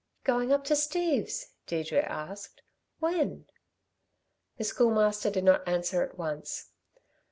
[0.23, 2.63] "Going up to Steve's?" Deirdre asked.
[2.97, 3.45] "When?"
[4.57, 6.71] The Schoolmaster did not answer at once.